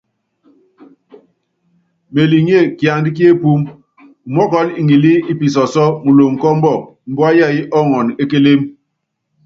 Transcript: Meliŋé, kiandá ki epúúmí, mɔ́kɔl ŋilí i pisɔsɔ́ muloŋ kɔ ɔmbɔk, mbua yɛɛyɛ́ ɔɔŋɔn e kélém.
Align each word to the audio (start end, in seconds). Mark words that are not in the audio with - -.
Meliŋé, 2.13 2.59
kiandá 2.77 3.09
ki 3.15 3.23
epúúmí, 3.31 3.69
mɔ́kɔl 4.35 4.67
ŋilí 4.87 5.11
i 5.31 5.33
pisɔsɔ́ 5.39 5.87
muloŋ 6.03 6.33
kɔ 6.41 6.47
ɔmbɔk, 6.53 6.79
mbua 7.11 7.29
yɛɛyɛ́ 7.37 7.69
ɔɔŋɔn 7.77 8.07
e 8.21 8.23
kélém. 8.31 8.61